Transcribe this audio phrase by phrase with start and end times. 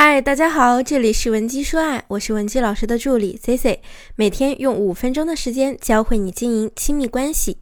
[0.00, 3.82] 嗨，大家好，这里是文姬说爱，我是文姬老师的助理 C C，
[4.14, 7.58] 每天用五分钟的时间教会你经营亲密关系。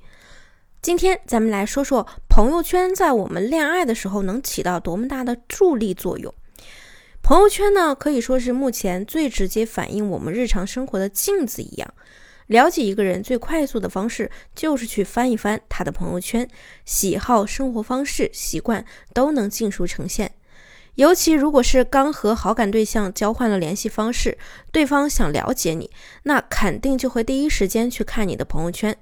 [0.82, 6.34] 今天咱们来说说朋友圈在我们恋爱的时候能起到多么大的助力作用。
[7.22, 11.94] 朋友圈呢，可以说是目前最直接反映我们日常生活的镜子一样。
[12.48, 16.46] 了解一个人最快速的方式，就是去翻一翻他的朋友圈，
[16.84, 20.30] 喜好、生活方式、习惯都能尽数呈现。
[20.96, 24.36] 尤其如果是刚和好感对象交换了联系方式，
[24.72, 25.90] 对方想了解你，
[26.22, 28.96] 那肯定就会第一时间去看你的朋友圈。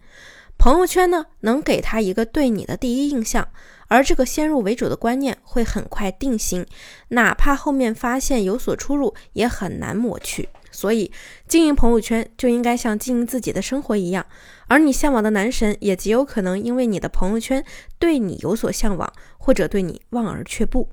[0.58, 3.48] 朋友圈呢，能给他一个对你的第一印象，
[3.86, 6.66] 而这个先入为主的观念会很快定型，
[7.08, 10.48] 哪怕后面发现有所出入，也很难抹去。
[10.72, 11.12] 所以，
[11.46, 14.26] 经营朋友圈就应该像经营自己的生活一样，
[14.66, 17.64] 而你向往的男神也极有可能因为你的朋友圈
[18.00, 20.88] 对你有所向往，或者对你望而却步。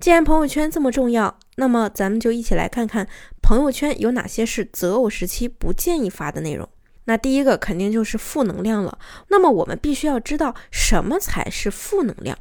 [0.00, 3.08] 既然朋友圈这么重要，那么咱们就一起来看看
[3.42, 6.68] 朋友圈有哪些是择偶时期不建议发的内容。
[7.04, 8.98] 那第一个肯定就是负能量了。
[9.28, 12.36] 那么我们必须要知道什么才是负能量。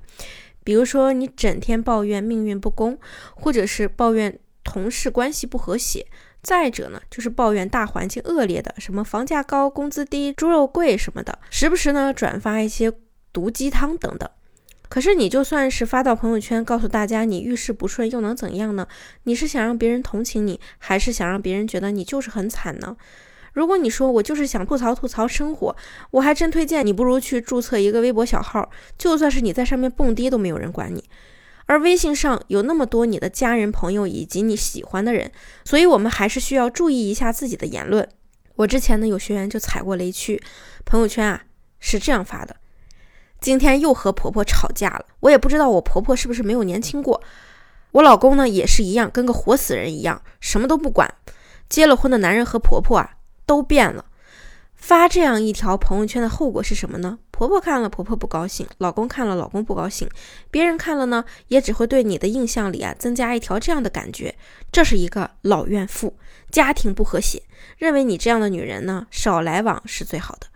[0.63, 2.99] 比如说你整天抱怨命运不公，
[3.33, 6.05] 或者是抱怨同事关系不和谐，
[6.43, 12.91] 再者呢就是抱怨大环境恶劣的，什么房价高、工资低、猪肉贵什么的，时不时呢转发一些
[13.31, 14.29] 毒鸡汤等等。
[14.89, 18.87] 可是你就算是发到朋友圈，告诉大家你遇事不顺，又能怎样呢？
[19.23, 22.95] 你是想让别人同情你，还是想让别人觉得你就是很惨呢？
[23.53, 25.75] 如果你说我就是想吐槽吐槽生活，
[26.11, 31.03] 我还真推荐你不如去注册一个微博小号，就算是你在上面蹦迪都没有人管你。
[31.65, 35.31] 而微信上有那么多你的家人朋友以及你喜欢的人，
[35.65, 38.07] 所以我们还是需要注意一下自己的言论。
[38.55, 40.41] 我之前呢有学员就踩过雷区，
[40.85, 41.43] 朋友圈啊
[41.79, 42.55] 是这样发的。
[43.47, 47.23] 今天又和婆婆吵架了，我也不知道我婆婆是不是没有年轻过。
[47.91, 51.09] 我老公呢也是一样，跟个活死人一样，什么都不管。
[51.69, 53.11] 结了婚的男人和婆婆啊
[53.45, 54.03] 都变了。
[54.75, 57.19] 发这样一条朋友圈的后果是什么呢？
[57.31, 60.09] 婆婆看了婆婆不高兴，老公看了老公不高兴，
[60.51, 64.35] 别人看了呢也只会对你的印象里啊增加一条这样的感觉：
[64.73, 66.17] 这是一个老怨妇，
[66.51, 67.43] 家庭不和谐，
[67.77, 70.47] 认为你这样的女人呢少来往是最好的。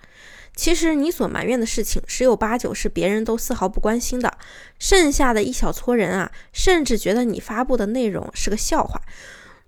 [0.56, 4.38] 其实你所埋怨的事情，十有八九是别人都丝毫不关心的，
[4.78, 9.01] 剩下的一小撮人啊，甚至觉得你发布的内容是个笑话，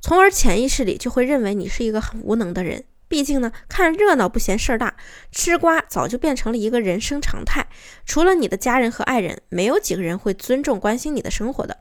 [0.02, 2.84] 从而潜意识里就会认为你是一个很无能的人。
[3.08, 4.96] 毕竟呢，看热闹不嫌事儿大，
[5.32, 7.68] 吃瓜早就变成了一个人生常态。
[8.06, 11.78] 除了你的家人和爱人，没有几个人会尊重关心你的生活的。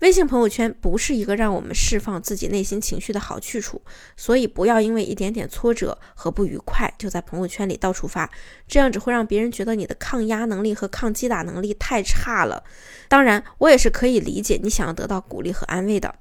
[0.00, 3.82] 微信朋友圈不是一个让我们释放自己内心情绪的好去处，
[4.16, 8.30] 所以不要因为一点点挫折和不愉快就在朋友圈里到处发，
[8.66, 12.64] 这样只会让别人觉得你的抗压能力和抗击打能力太差了。
[13.08, 16.14] 当然，我也是可以理解你想要得到鼓励和安慰的。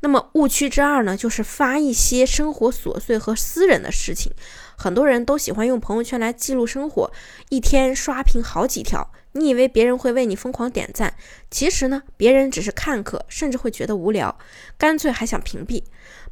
[0.00, 4.32] 那么误区之二呢，就是发一些生活琐碎和私人的事情。
[4.76, 7.10] 很多人都喜欢用朋友圈来记录生活，
[7.48, 9.10] 一天刷屏好几条。
[9.32, 11.14] 你以为别人会为你疯狂点赞，
[11.50, 14.38] 其实呢，别人只是看客，甚至会觉得无聊，
[14.76, 15.82] 干脆还想屏蔽。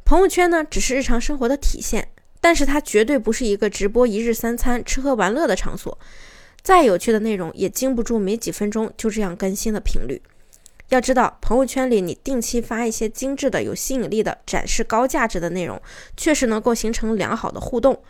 [0.03, 2.09] 朋友圈呢，只是日常生活的体现，
[2.41, 5.97] 但是它绝对不是一个直播一日三餐、吃喝玩乐的场所。
[6.61, 10.21] 再有趣的内容，也经不住没几分钟就这样更新的频率。
[10.89, 15.81] 要知道，朋友圈里你定期发一些精致的、有吸引力的、展示高价值的内容，
[16.15, 18.01] 确实能够形成良好的互动。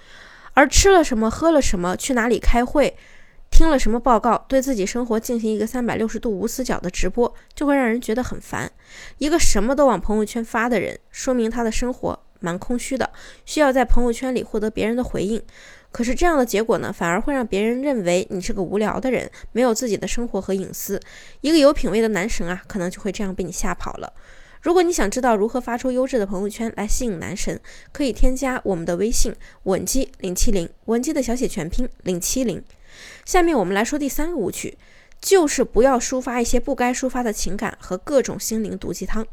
[0.53, 2.95] 而吃了什么、喝了什么、去哪里开会。
[3.57, 8.71] 听了什么报告，对自己生活进行一个三百六十度无死角的直播，就会让人觉得很烦。
[9.17, 13.09] 一个什么都往朋友圈发的人，说明他的生活蛮空虚的，
[13.45, 15.41] 需要在朋友圈里获得别人的回应。
[15.91, 21.01] 可是这样的结果呢，反而会让别人认为你是个无聊的人，没有自己的生活和隐私。
[21.41, 24.13] 一个有品位的男神啊，可能就会这样被你吓跑了。
[24.61, 27.59] 如果你想知道如何发出优质的朋友圈来吸引男神，
[27.91, 32.63] 可以添加我们的微信文姬零七零，文姬的小写全拼零七零。
[33.25, 34.77] 下面我们来说第三个误区，
[35.19, 39.25] 就是不要抒发一些不该抒发的情感和各种心灵毒鸡汤。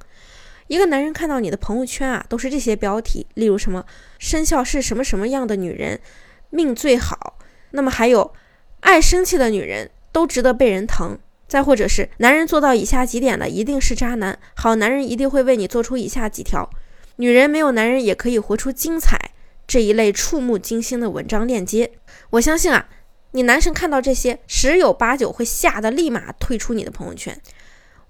[0.66, 3.84] 一个男人看到你的朋友圈啊，都是这些标题，例如什么
[4.18, 6.00] 生肖是什么什么样的女人
[6.48, 7.38] 命最好，
[7.72, 8.32] 那么还有
[8.80, 16.70] 爱生气的女人都值得被人疼，再或者是男人做到以下几点的一定是渣男，好男人一定会为你做出以下几条，
[17.16, 19.32] 女人没有男人也可以活出精彩
[19.66, 21.92] 这一类触目惊心的文章链接。
[22.30, 22.88] 我相信啊。
[23.34, 27.36] 你男生看到这些，十有八九会吓得立马退出你的朋友圈。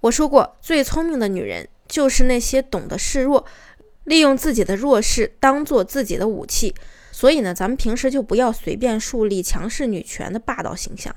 [0.01, 3.47] 我说过，最聪明的女人就是那些懂得示弱，
[4.05, 6.75] 利用自己的弱势当做自己的武器。
[7.11, 11.15] 所以呢，咱们平时就不要随便树立强势女权的霸道形象。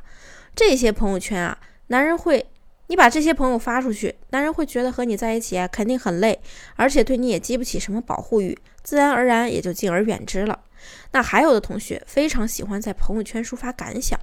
[0.55, 2.45] 这些朋友圈啊，男人会
[2.87, 6.39] 你把这些朋友发出去，男人会觉得和你在一起啊，肯定很累，
[6.75, 10.59] 而且对你也激不起什么保护欲，自然而然也就敬而远之了。
[11.11, 14.17] 那还有的同学非常喜欢在朋友圈抒发感想，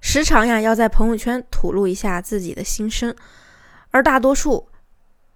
[0.00, 3.14] 时常呀要在朋友圈吐露一下自己的心声，
[3.90, 4.68] 而大多数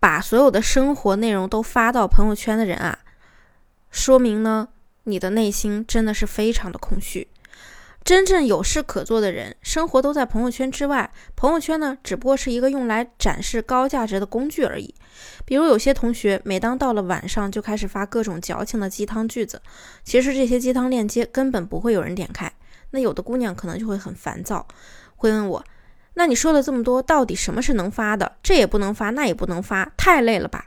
[0.01, 2.99] 把所有的生活内容都发到朋友圈的人啊，
[3.91, 4.69] 说明呢
[5.05, 7.29] 你的内心真的是非常的空虚。
[8.09, 11.13] 真正有事可做的人，生活都在朋友圈之外。
[11.37, 14.95] 朋友圈呢，只不过是一个用来展示高价值的工具而已。
[15.45, 19.61] 比如有些同学，每当到了晚上，就开始发各种矫情的鸡汤句子。
[20.05, 22.51] 其实这些鸡汤链接根本不会有人点开。
[22.93, 24.67] 那有的姑娘可能就会很烦躁，
[25.17, 25.63] 会问我
[26.17, 28.39] ：“那你说了这么多，到底什么是能发的？
[28.43, 30.65] 这也不能发，那也不能发，太累了吧？”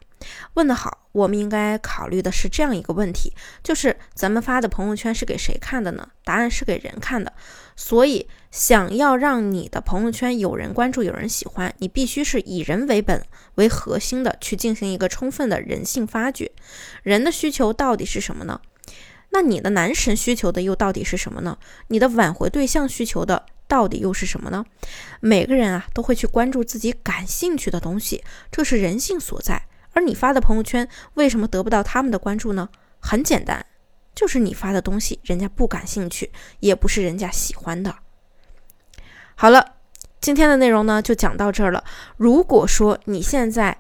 [0.54, 6.08] 问得好，我们应该考虑的是这样一个问题，就是咱们发的朋友圈是给谁看的呢？
[6.24, 7.34] 答案是给人看的。
[7.76, 13.26] 所以，想要让你的朋友圈有人关注、有人喜欢，你必须是以人为本、
[13.56, 16.52] 为核心的去进行一个充分的人性发掘。
[17.04, 18.62] 人的需求到底是什么呢？
[19.34, 21.58] 那你的男神需求的又到底是什么呢？
[21.88, 24.66] 你的挽回对象需求的到底又是什么呢？
[25.22, 29.64] 每个人啊，都会去关注自己感兴趣的东西，这是人性所在。
[29.94, 32.70] 而你发的朋友圈为什么得不到他们的关注呢？
[33.00, 33.66] 很简单，
[34.16, 37.96] 就是你发的东西人家不感兴趣，也不是人家喜欢的。
[39.36, 39.66] 好了，
[40.20, 41.84] 今天的内容呢就讲到这儿了。
[42.18, 43.78] 如果说你现在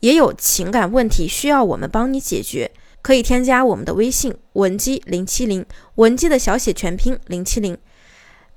[0.00, 2.70] 也有情感问题需要我们帮你解决，
[3.02, 5.64] 可以添加我们的微信文姬零七零，
[5.96, 7.76] 文姬的小写全拼零七零，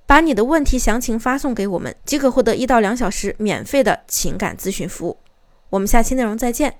[0.06, 5.18] 把你的问题详情发送给我们，即可获得一到两小时免费的情感咨询服务。
[5.70, 6.80] 我们下期内容再见。